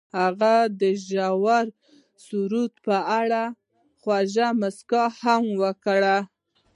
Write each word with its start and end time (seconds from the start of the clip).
هغې 0.19 0.57
د 0.79 0.81
ژور 1.07 1.65
سرود 2.25 2.73
په 2.85 2.97
اړه 3.19 3.43
خوږه 4.01 4.47
موسکا 4.59 5.03
هم 5.21 5.43
وکړه. 5.61 6.17